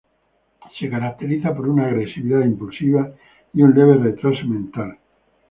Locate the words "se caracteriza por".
0.79-1.69